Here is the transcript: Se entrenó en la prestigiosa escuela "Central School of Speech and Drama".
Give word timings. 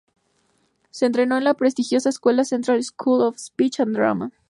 Se 0.89 1.05
entrenó 1.05 1.37
en 1.37 1.43
la 1.43 1.53
prestigiosa 1.53 2.09
escuela 2.09 2.43
"Central 2.43 2.81
School 2.83 3.21
of 3.21 3.37
Speech 3.37 3.81
and 3.81 3.93
Drama". 3.95 4.31